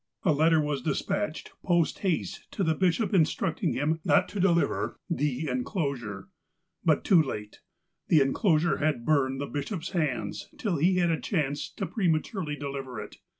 [0.23, 5.47] A letter was despatched post haste to the bishop instructing him not to deliver ''the
[5.47, 6.27] en closure."
[6.83, 7.59] But too late.
[8.07, 12.99] The enclosure had burned the bishop's hands, till he had a chance to prematurely deliver
[12.99, 13.17] it.